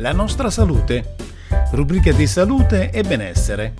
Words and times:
La 0.00 0.12
nostra 0.12 0.48
salute, 0.48 1.16
rubrica 1.72 2.10
di 2.10 2.26
salute 2.26 2.90
e 2.90 3.02
benessere. 3.02 3.74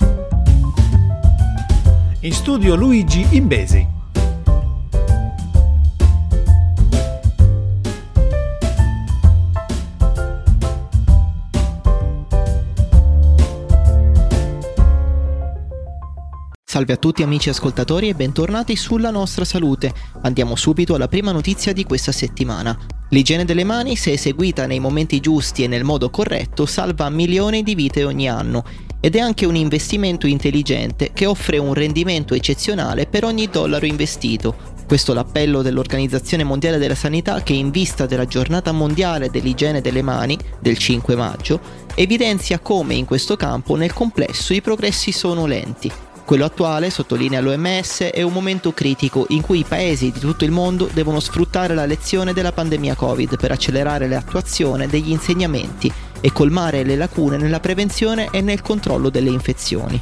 In 2.21 2.33
studio 2.35 2.75
Luigi 2.75 3.27
Imbesi. 3.31 4.00
Salve 16.71 16.93
a 16.93 16.99
tutti 16.99 17.25
amici 17.25 17.49
ascoltatori 17.49 18.11
e 18.11 18.15
bentornati 18.15 18.77
sulla 18.77 19.11
nostra 19.11 19.45
salute. 19.45 19.93
Andiamo 20.23 20.55
subito 20.55 20.95
alla 20.95 21.09
prima 21.09 21.33
notizia 21.33 21.73
di 21.73 21.83
questa 21.83 22.13
settimana. 22.13 22.79
L'igiene 23.09 23.45
delle 23.45 23.65
mani, 23.65 23.97
se 23.97 24.13
eseguita 24.13 24.67
nei 24.67 24.79
momenti 24.79 25.19
giusti 25.19 25.65
e 25.65 25.67
nel 25.67 25.83
modo 25.83 26.11
corretto, 26.11 26.67
salva 26.67 27.11
milioni 27.11 27.65
di 27.65 27.75
vite 27.75 28.05
ogni 28.05 28.29
anno 28.29 28.63
ed 29.01 29.17
è 29.17 29.19
anche 29.19 29.47
un 29.47 29.57
investimento 29.57 30.29
intelligente 30.29 31.11
che 31.13 31.27
offre 31.27 31.59
un 31.59 31.75
rendimento 31.75 32.35
eccezionale 32.35 33.09
per 33.09 33.25
ogni 33.25 33.49
dollaro 33.49 33.85
investito. 33.85 34.55
Questo 34.87 35.11
è 35.11 35.15
l'appello 35.17 35.63
dell'Organizzazione 35.63 36.45
Mondiale 36.45 36.79
della 36.79 36.95
Sanità 36.95 37.43
che 37.43 37.53
in 37.53 37.71
vista 37.71 38.07
della 38.07 38.27
giornata 38.27 38.71
mondiale 38.71 39.29
dell'igiene 39.29 39.81
delle 39.81 40.03
mani 40.03 40.39
del 40.61 40.79
5 40.79 41.17
maggio 41.17 41.61
evidenzia 41.97 42.61
come 42.61 42.95
in 42.95 43.07
questo 43.07 43.35
campo 43.35 43.75
nel 43.75 43.93
complesso 43.93 44.55
i 44.55 44.61
progressi 44.61 45.11
sono 45.11 45.47
lenti. 45.47 45.91
Quello 46.31 46.45
attuale, 46.45 46.91
sottolinea 46.91 47.41
l'OMS, 47.41 48.03
è 48.03 48.23
un 48.23 48.33
momento 48.33 48.71
critico 48.71 49.27
in 49.31 49.41
cui 49.41 49.59
i 49.59 49.65
paesi 49.65 50.13
di 50.13 50.21
tutto 50.21 50.45
il 50.45 50.53
mondo 50.53 50.89
devono 50.93 51.19
sfruttare 51.19 51.75
la 51.75 51.87
lezione 51.87 52.33
della 52.33 52.53
pandemia 52.53 52.95
Covid 52.95 53.37
per 53.37 53.51
accelerare 53.51 54.07
l'attuazione 54.07 54.87
degli 54.87 55.11
insegnamenti 55.11 55.93
e 56.21 56.31
colmare 56.31 56.85
le 56.85 56.95
lacune 56.95 57.37
nella 57.37 57.59
prevenzione 57.59 58.29
e 58.31 58.43
nel 58.43 58.63
controllo 58.63 59.11
delle 59.11 59.31
infezioni. 59.31 60.01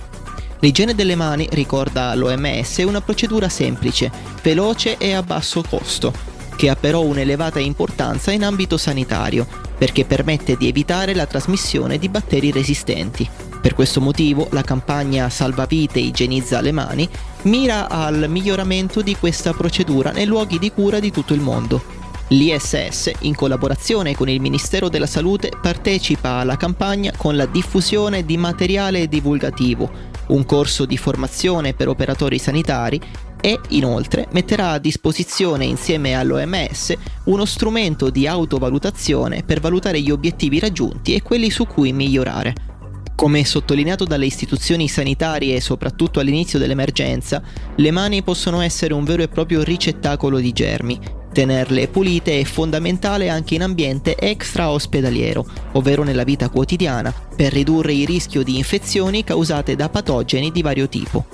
L'igiene 0.59 0.95
delle 0.95 1.15
mani, 1.15 1.48
ricorda 1.51 2.15
l'OMS, 2.15 2.81
è 2.81 2.83
una 2.83 3.01
procedura 3.01 3.48
semplice, 3.48 4.13
veloce 4.42 4.98
e 4.98 5.15
a 5.15 5.23
basso 5.23 5.63
costo, 5.67 6.13
che 6.57 6.69
ha 6.69 6.77
però 6.77 7.01
un'elevata 7.05 7.59
importanza 7.59 8.33
in 8.33 8.45
ambito 8.45 8.77
sanitario, 8.77 9.47
perché 9.79 10.05
permette 10.05 10.59
di 10.59 10.69
evitare 10.69 11.15
la 11.15 11.25
trasmissione 11.25 11.97
di 11.97 12.11
batteri 12.11 12.51
resistenti. 12.51 13.48
Per 13.61 13.75
questo 13.75 14.01
motivo 14.01 14.48
la 14.53 14.62
campagna 14.62 15.28
Salvavite 15.28 15.98
igienizza 15.98 16.61
le 16.61 16.73
mani 16.73 17.09
mira 17.42 17.89
al 17.89 18.27
miglioramento 18.28 19.03
di 19.03 19.17
questa 19.17 19.53
procedura 19.53 20.12
nei 20.12 20.27
luoghi 20.27 20.59
di 20.59 20.70
cura 20.70 21.01
di 21.01 21.11
tutto 21.11 21.34
il 21.34 21.41
mondo. 21.41 21.97
L'ISS, 22.29 23.11
in 23.20 23.34
collaborazione 23.34 24.14
con 24.14 24.29
il 24.29 24.41
Ministero 24.41 24.89
della 24.89 25.06
Salute, 25.06 25.51
partecipa 25.61 26.33
alla 26.33 26.56
campagna 26.56 27.12
con 27.17 27.36
la 27.36 27.47
diffusione 27.47 28.25
di 28.25 28.36
materiale 28.36 29.09
divulgativo, 29.09 29.91
un 30.29 30.45
corso 30.45 30.84
di 30.84 30.98
formazione 30.98 31.73
per 31.73 31.89
operatori 31.89 32.39
sanitari 32.39 33.01
e 33.41 33.59
inoltre 33.69 34.29
metterà 34.33 34.73
a 34.73 34.79
disposizione 34.79 35.64
insieme 35.64 36.14
all'OMS 36.14 36.95
uno 37.25 37.45
strumento 37.45 38.11
di 38.11 38.27
autovalutazione 38.27 39.42
per 39.42 39.61
valutare 39.61 40.01
gli 40.01 40.11
obiettivi 40.11 40.59
raggiunti 40.59 41.14
e 41.14 41.23
quelli 41.23 41.51
su 41.51 41.67
cui 41.67 41.92
migliorare. 41.92 42.78
Come 43.19 43.44
sottolineato 43.44 44.05
dalle 44.05 44.27
istituzioni 44.27 44.86
sanitarie, 44.86 45.61
soprattutto 45.61 46.20
all'inizio 46.20 46.56
dell'emergenza, 46.56 47.42
le 47.74 47.91
mani 47.91 48.22
possono 48.22 48.61
essere 48.61 48.94
un 48.94 49.02
vero 49.02 49.22
e 49.22 49.28
proprio 49.28 49.64
ricettacolo 49.64 50.38
di 50.38 50.52
germi. 50.52 51.00
Tenerle 51.33 51.89
pulite 51.89 52.39
è 52.39 52.44
fondamentale 52.44 53.28
anche 53.28 53.56
in 53.56 53.62
ambiente 53.62 54.16
extra-ospedaliero, 54.16 55.44
ovvero 55.72 56.05
nella 56.05 56.22
vita 56.22 56.48
quotidiana, 56.48 57.12
per 57.34 57.52
ridurre 57.52 57.92
il 57.92 58.06
rischio 58.06 58.44
di 58.44 58.56
infezioni 58.56 59.24
causate 59.24 59.74
da 59.74 59.89
patogeni 59.89 60.52
di 60.52 60.62
vario 60.62 60.89
tipo. 60.89 61.27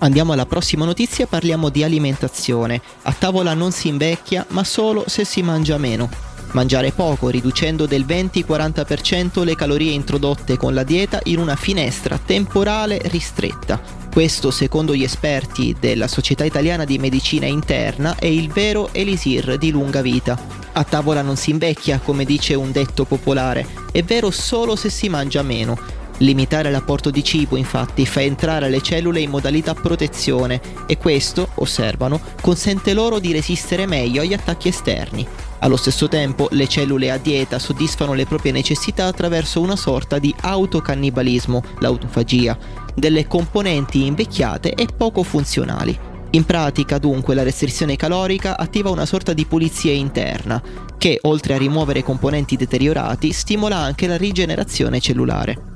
Andiamo 0.00 0.34
alla 0.34 0.44
prossima 0.44 0.84
notizia, 0.84 1.26
parliamo 1.26 1.70
di 1.70 1.82
alimentazione. 1.82 2.82
A 3.04 3.14
tavola 3.18 3.54
non 3.54 3.72
si 3.72 3.88
invecchia, 3.88 4.44
ma 4.50 4.62
solo 4.62 5.04
se 5.06 5.24
si 5.24 5.40
mangia 5.40 5.78
meno. 5.78 6.33
Mangiare 6.54 6.92
poco, 6.92 7.30
riducendo 7.30 7.84
del 7.84 8.04
20-40% 8.06 9.42
le 9.42 9.56
calorie 9.56 9.90
introdotte 9.90 10.56
con 10.56 10.72
la 10.72 10.84
dieta 10.84 11.18
in 11.24 11.40
una 11.40 11.56
finestra 11.56 12.16
temporale 12.16 13.00
ristretta. 13.06 13.80
Questo, 14.12 14.52
secondo 14.52 14.94
gli 14.94 15.02
esperti 15.02 15.74
della 15.80 16.06
Società 16.06 16.44
Italiana 16.44 16.84
di 16.84 16.98
Medicina 16.98 17.46
Interna, 17.46 18.14
è 18.14 18.26
il 18.26 18.52
vero 18.52 18.90
elisir 18.92 19.58
di 19.58 19.72
lunga 19.72 20.00
vita. 20.00 20.38
A 20.74 20.84
tavola 20.84 21.22
non 21.22 21.36
si 21.36 21.50
invecchia, 21.50 21.98
come 21.98 22.24
dice 22.24 22.54
un 22.54 22.70
detto 22.70 23.04
popolare, 23.04 23.66
è 23.90 24.04
vero 24.04 24.30
solo 24.30 24.76
se 24.76 24.90
si 24.90 25.08
mangia 25.08 25.42
meno. 25.42 26.03
Limitare 26.18 26.70
l'apporto 26.70 27.10
di 27.10 27.24
cibo 27.24 27.56
infatti 27.56 28.06
fa 28.06 28.22
entrare 28.22 28.68
le 28.68 28.80
cellule 28.80 29.20
in 29.20 29.30
modalità 29.30 29.74
protezione 29.74 30.60
e 30.86 30.96
questo, 30.96 31.48
osservano, 31.56 32.20
consente 32.40 32.94
loro 32.94 33.18
di 33.18 33.32
resistere 33.32 33.84
meglio 33.86 34.22
agli 34.22 34.32
attacchi 34.32 34.68
esterni. 34.68 35.26
Allo 35.58 35.76
stesso 35.76 36.06
tempo 36.06 36.46
le 36.52 36.68
cellule 36.68 37.10
a 37.10 37.16
dieta 37.16 37.58
soddisfano 37.58 38.14
le 38.14 38.26
proprie 38.26 38.52
necessità 38.52 39.06
attraverso 39.06 39.60
una 39.60 39.76
sorta 39.76 40.20
di 40.20 40.32
autocannibalismo, 40.40 41.62
l'autofagia, 41.80 42.56
delle 42.94 43.26
componenti 43.26 44.06
invecchiate 44.06 44.74
e 44.74 44.86
poco 44.96 45.24
funzionali. 45.24 45.98
In 46.30 46.44
pratica 46.44 46.98
dunque 46.98 47.34
la 47.34 47.42
restrizione 47.42 47.96
calorica 47.96 48.56
attiva 48.56 48.90
una 48.90 49.06
sorta 49.06 49.32
di 49.32 49.46
pulizia 49.46 49.92
interna, 49.92 50.62
che 50.96 51.18
oltre 51.22 51.54
a 51.54 51.58
rimuovere 51.58 52.02
componenti 52.02 52.56
deteriorati 52.56 53.32
stimola 53.32 53.76
anche 53.76 54.06
la 54.06 54.16
rigenerazione 54.16 55.00
cellulare. 55.00 55.73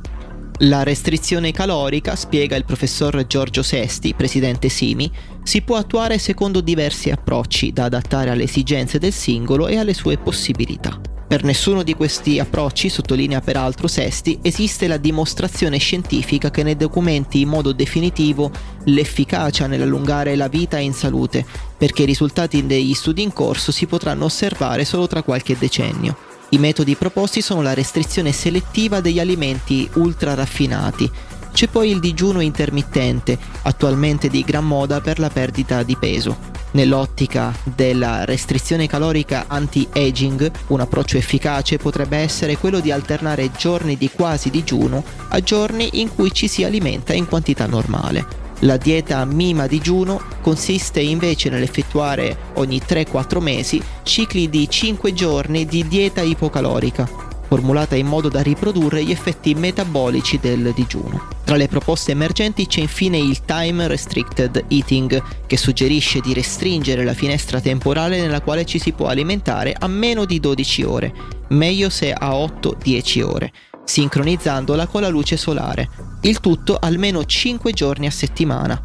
La 0.63 0.83
restrizione 0.83 1.53
calorica, 1.53 2.17
spiega 2.17 2.57
il 2.57 2.65
professor 2.65 3.25
Giorgio 3.29 3.63
Sesti, 3.63 4.15
presidente 4.15 4.69
Simi, 4.69 5.09
si 5.45 5.63
può 5.63 5.77
attuare 5.77 6.19
secondo 6.19 6.61
diversi 6.61 7.11
approcci 7.11 7.73
da 7.73 7.85
adattare 7.85 8.31
alle 8.31 8.43
esigenze 8.43 8.99
del 8.99 9.13
singolo 9.13 9.69
e 9.69 9.77
alle 9.77 9.95
sue 9.95 10.19
possibilità. 10.19 11.01
Per 11.29 11.45
nessuno 11.45 11.85
di 11.85 11.95
questi 11.95 12.41
approcci, 12.41 12.89
sottolinea 12.89 13.41
peraltro 13.41 13.87
Sesti, 13.87 14.41
esiste 14.43 14.89
la 14.89 14.97
dimostrazione 14.97 15.79
scientifica 15.79 16.51
che 16.51 16.65
ne 16.65 16.75
documenti 16.75 17.43
in 17.43 17.49
modo 17.49 17.71
definitivo 17.71 18.51
l'efficacia 18.87 19.69
nell'allungare 19.69 20.35
la 20.35 20.49
vita 20.49 20.79
in 20.79 20.93
salute, 20.93 21.47
perché 21.77 22.03
i 22.03 22.07
risultati 22.07 22.67
degli 22.67 22.95
studi 22.95 23.23
in 23.23 23.33
corso 23.33 23.71
si 23.71 23.87
potranno 23.87 24.25
osservare 24.25 24.85
solo 24.85 25.07
tra 25.07 25.23
qualche 25.23 25.57
decennio. 25.57 26.28
I 26.51 26.59
metodi 26.59 26.95
proposti 26.95 27.43
sono 27.43 27.61
la 27.61 27.75
restrizione 27.75 28.33
selettiva 28.33 29.01
degli 29.01 29.21
alimenti 29.21 29.89
ultra 29.95 30.33
raffinati. 30.33 31.11
C'è 31.53 31.69
poi 31.69 31.91
il 31.91 32.01
digiuno 32.01 32.41
intermittente, 32.41 33.37
attualmente 33.63 34.29
di 34.29 34.43
gran 34.43 34.67
moda 34.67 35.03
per 35.03 35.19
la 35.19 35.29
perdita 35.29 35.83
di 35.83 35.97
peso. 35.97 36.57
Nell'ottica 36.71 37.55
della 37.65 38.25
restrizione 38.25 38.87
calorica 38.87 39.45
anti-aging, 39.47 40.51
un 40.69 40.81
approccio 40.81 41.19
efficace 41.19 41.77
potrebbe 41.77 42.17
essere 42.17 42.57
quello 42.57 42.81
di 42.81 42.91
alternare 42.91 43.51
giorni 43.53 43.99
di 43.99 44.11
quasi 44.11 44.49
digiuno 44.49 45.05
a 45.29 45.41
giorni 45.41 46.01
in 46.01 46.15
cui 46.15 46.33
ci 46.33 46.49
si 46.49 46.65
alimenta 46.65 47.13
in 47.13 47.27
quantità 47.27 47.67
normale. 47.67 48.48
La 48.63 48.77
dieta 48.77 49.25
Mima 49.25 49.69
digiuno 49.69 50.21
consiste 50.41 51.01
invece 51.01 51.49
nell'effettuare 51.49 52.37
ogni 52.55 52.81
3-4 52.85 53.41
mesi 53.41 53.81
cicli 54.03 54.51
di 54.51 54.69
5 54.69 55.15
giorni 55.15 55.65
di 55.65 55.87
dieta 55.87 56.23
ipocalorica, 56.23 57.09
formulata 57.47 57.95
in 57.95 58.07
modo 58.07 58.29
da 58.29 58.41
riprodurre 58.41 59.05
gli 59.05 59.13
effetti 59.13 59.55
metabolici 59.55 60.41
del 60.41 60.73
digiuno. 60.75 61.29
Tra 61.45 61.55
le 61.55 61.69
proposte 61.69 62.11
emergenti 62.11 62.67
c'è 62.67 62.81
infine 62.81 63.17
il 63.17 63.45
Time 63.45 63.87
Restricted 63.87 64.65
Eating, 64.67 65.23
che 65.47 65.57
suggerisce 65.57 66.19
di 66.19 66.35
restringere 66.35 67.05
la 67.05 67.15
finestra 67.15 67.61
temporale 67.61 68.21
nella 68.21 68.41
quale 68.41 68.65
ci 68.65 68.81
si 68.81 68.91
può 68.91 69.07
alimentare 69.07 69.73
a 69.79 69.87
meno 69.87 70.25
di 70.25 70.41
12 70.41 70.83
ore, 70.83 71.15
meglio 71.51 71.91
se 71.91 72.13
a 72.13 72.31
8-10 72.31 73.23
ore 73.23 73.53
sincronizzandola 73.89 74.87
con 74.87 75.01
la 75.01 75.09
luce 75.09 75.39
solare, 75.39 75.89
il 76.23 76.41
tutto 76.41 76.77
almeno 76.79 77.25
5 77.25 77.73
giorni 77.73 78.07
a 78.07 78.11
settimana. 78.11 78.81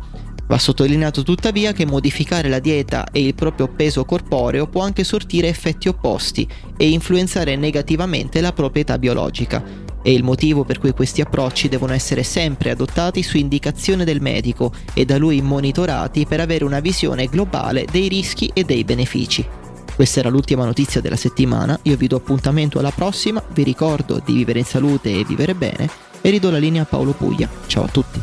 Va 0.47 0.57
sottolineato 0.57 1.23
tuttavia 1.23 1.73
che 1.73 1.85
modificare 1.85 2.47
la 2.47 2.59
dieta 2.59 3.07
e 3.11 3.25
il 3.25 3.35
proprio 3.35 3.67
peso 3.67 4.05
corporeo 4.05 4.67
può 4.67 4.81
anche 4.81 5.03
sortire 5.03 5.49
effetti 5.49 5.89
opposti 5.89 6.47
e 6.77 6.89
influenzare 6.89 7.55
negativamente 7.55 8.39
la 8.39 8.53
proprietà 8.53 8.97
biologica. 8.97 9.63
È 10.01 10.09
il 10.09 10.23
motivo 10.23 10.63
per 10.63 10.79
cui 10.79 10.91
questi 10.91 11.21
approcci 11.21 11.69
devono 11.69 11.93
essere 11.93 12.23
sempre 12.23 12.71
adottati 12.71 13.23
su 13.23 13.37
indicazione 13.37 14.05
del 14.05 14.21
medico 14.21 14.73
e 14.93 15.05
da 15.05 15.17
lui 15.17 15.41
monitorati 15.41 16.25
per 16.25 16.39
avere 16.39 16.63
una 16.63 16.79
visione 16.79 17.27
globale 17.27 17.85
dei 17.91 18.07
rischi 18.07 18.49
e 18.53 18.63
dei 18.63 18.83
benefici. 18.83 19.62
Questa 19.95 20.21
era 20.21 20.29
l'ultima 20.29 20.65
notizia 20.65 21.01
della 21.01 21.15
settimana, 21.15 21.79
io 21.83 21.95
vi 21.95 22.07
do 22.07 22.15
appuntamento 22.15 22.79
alla 22.79 22.91
prossima, 22.91 23.43
vi 23.53 23.61
ricordo 23.61 24.19
di 24.25 24.33
vivere 24.33 24.59
in 24.59 24.65
salute 24.65 25.11
e 25.11 25.23
vivere 25.23 25.53
bene. 25.53 25.87
E 26.19 26.29
ridò 26.31 26.49
la 26.49 26.57
linea 26.57 26.81
a 26.81 26.85
Paolo 26.85 27.11
Puglia. 27.11 27.47
Ciao 27.67 27.83
a 27.83 27.87
tutti. 27.87 28.21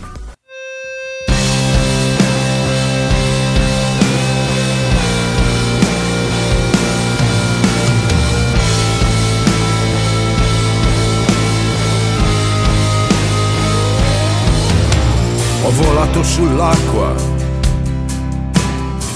Ho 15.62 15.70
volato 15.70 16.22
sull'acqua, 16.24 17.14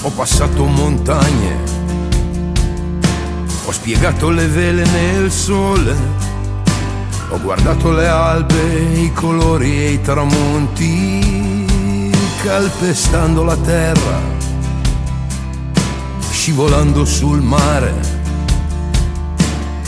ho 0.03 0.09
passato 0.11 0.63
montagne 0.63 1.74
ho 3.65 3.71
spiegato 3.71 4.29
le 4.29 4.47
vele 4.47 4.85
nel 4.85 5.31
sole, 5.31 5.95
ho 7.29 7.41
guardato 7.41 7.91
le 7.91 8.07
albe, 8.07 9.01
i 9.01 9.11
colori 9.11 9.83
e 9.83 9.93
i 9.93 10.01
tramonti, 10.01 12.11
calpestando 12.43 13.43
la 13.43 13.57
terra, 13.57 14.19
scivolando 16.29 17.05
sul 17.05 17.41
mare, 17.41 17.93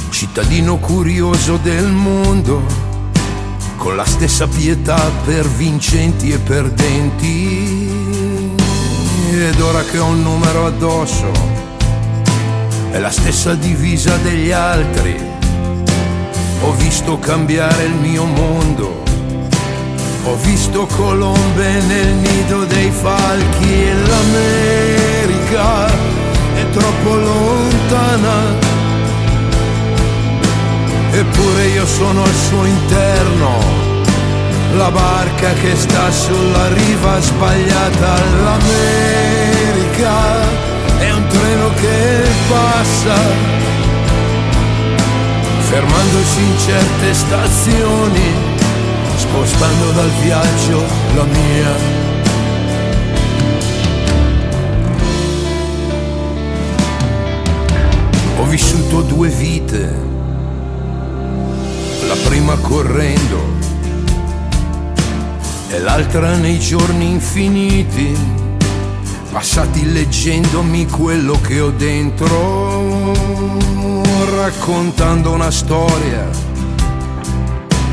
cittadino 0.10 0.78
curioso 0.78 1.58
del 1.58 1.86
mondo. 1.86 2.86
Con 3.78 3.96
la 3.96 4.06
stessa 4.06 4.48
pietà 4.48 5.00
per 5.24 5.48
vincenti 5.48 6.32
e 6.32 6.40
perdenti. 6.40 7.96
Ed 9.30 9.62
ora 9.62 9.84
che 9.84 10.00
ho 10.00 10.06
un 10.06 10.24
numero 10.24 10.66
addosso, 10.66 11.32
è 12.92 13.00
la 13.00 13.12
stessa 13.12 13.54
divisa 13.54 14.16
degli 14.18 14.52
altri. 14.52 15.16
Ho 16.62 16.72
visto 16.74 17.20
cambiare 17.20 17.84
il 17.84 17.94
mio 17.94 18.26
mondo, 18.26 19.04
ho 20.24 20.36
visto 20.44 20.86
colombe 20.88 21.82
nel 21.82 22.14
nido 22.16 22.66
dei 22.66 22.92
falchi 22.92 23.74
e 23.74 23.94
l'America 23.94 25.86
è 26.56 26.70
troppo 26.72 27.16
lontana 27.16 28.68
eppure 31.12 31.66
io 31.68 31.86
sono 31.86 32.24
al 32.24 32.34
suo 32.34 32.66
interno. 32.66 33.86
La 34.76 34.92
barca 34.92 35.54
che 35.54 35.76
sta 35.76 36.12
sulla 36.12 36.68
riva 36.74 37.20
sbagliata, 37.20 38.20
l'America 38.44 39.36
passa, 42.88 43.16
fermandosi 45.60 46.42
in 46.42 46.58
certe 46.58 47.14
stazioni, 47.14 48.32
spostando 49.16 49.92
dal 49.92 50.10
viaggio 50.22 50.84
la 51.16 51.24
mia. 51.24 52.06
Ho 58.40 58.46
vissuto 58.46 59.02
due 59.02 59.28
vite 59.28 60.06
la 62.08 62.16
prima 62.24 62.56
correndo 62.56 63.56
e 65.70 65.80
l'altra 65.80 66.36
nei 66.38 66.58
giorni 66.58 67.10
infiniti, 67.12 68.16
passati 69.32 69.92
leggendomi 69.92 70.88
quello 70.88 71.38
che 71.42 71.60
ho 71.60 71.70
dentro, 71.72 72.77
raccontando 74.36 75.32
una 75.32 75.52
storia 75.52 76.30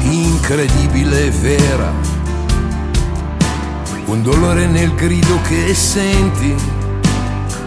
incredibile 0.02 1.26
e 1.26 1.31
vera, 1.31 1.93
un 4.06 4.22
dolore 4.22 4.66
nel 4.66 4.94
grido 4.94 5.40
che 5.43 5.75
senti, 5.75 6.55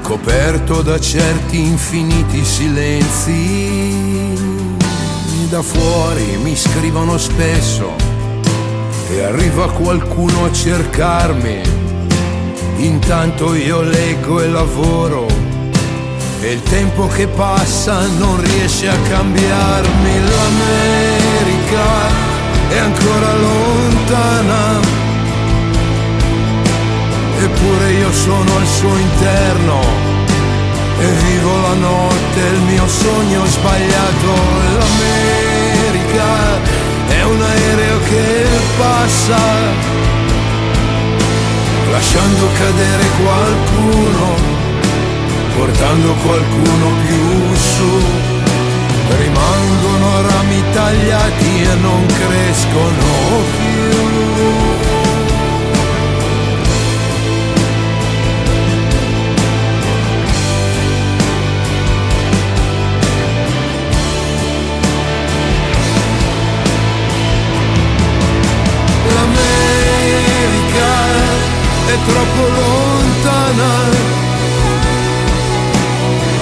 coperto 0.01 0.81
da 0.81 0.99
certi 0.99 1.59
infiniti 1.59 2.45
silenzi. 2.45 3.95
Da 5.49 5.61
fuori 5.61 6.37
mi 6.43 6.55
scrivono 6.55 7.17
spesso 7.17 7.95
e 9.09 9.23
arriva 9.23 9.71
qualcuno 9.71 10.45
a 10.45 10.51
cercarmi. 10.51 11.61
Intanto 12.77 13.55
io 13.55 13.81
leggo 13.81 14.41
e 14.41 14.47
lavoro 14.47 15.46
e 16.41 16.51
il 16.51 16.61
tempo 16.63 17.07
che 17.07 17.27
passa 17.27 18.05
non 18.17 18.41
riesce 18.41 18.87
a 18.87 18.95
cambiarmi. 19.09 20.11
L'America 20.19 21.85
è 22.69 22.77
ancora 22.77 23.33
lontana, 23.33 24.79
eppure 27.39 27.91
io 27.91 28.11
sono 28.11 28.57
al 28.57 28.67
suo 28.67 28.95
interno. 28.97 30.05
E 30.99 31.05
vivo 31.05 31.61
la 31.61 31.73
notte, 31.75 32.39
il 32.39 32.61
mio 32.61 32.87
sogno 32.87 33.45
sbagliato, 33.45 34.33
l'America 34.77 36.59
è 37.07 37.23
un 37.23 37.41
aereo 37.41 37.99
che 38.09 38.45
passa, 38.77 39.37
lasciando 41.91 42.47
cadere 42.57 43.03
qualcuno, 43.21 44.56
portando 45.57 46.13
qualcuno 46.23 46.87
più 47.05 47.55
su, 47.55 47.91
rimangono 49.17 50.21
rami 50.21 50.63
tagliati 50.71 51.61
e 51.63 51.75
non 51.81 52.05
crescono 52.05 53.05
più. 53.57 54.36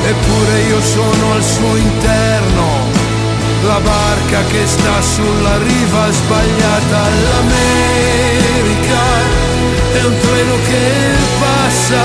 Eppure 0.07 0.61
io 0.61 0.81
sono 0.81 1.33
al 1.33 1.43
suo 1.43 1.75
interno, 1.75 2.65
la 3.63 3.79
barca 3.79 4.43
che 4.45 4.65
sta 4.65 5.01
sulla 5.01 5.57
riva 5.57 6.11
sbagliata, 6.11 7.01
l'America 7.23 9.05
è 9.93 10.03
un 10.03 10.17
treno 10.17 10.55
che 10.67 11.15
passa. 11.39 12.03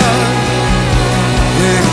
E 1.63 1.90